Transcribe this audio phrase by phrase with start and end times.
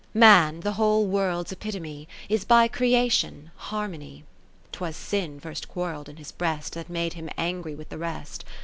[0.15, 2.07] V Man, the whole World's epitome.
[2.27, 4.23] Is by creation Harmony.
[4.71, 8.43] 'Twas Sin first quarrell'd in his breast, Then made him angry with the rest.